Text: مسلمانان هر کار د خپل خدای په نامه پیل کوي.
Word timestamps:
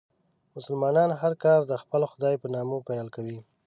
مسلمانان 0.55 1.09
هر 1.21 1.33
کار 1.43 1.59
د 1.65 1.73
خپل 1.81 2.01
خدای 2.11 2.35
په 2.41 2.47
نامه 2.55 2.77
پیل 2.87 3.07
کوي. 3.15 3.39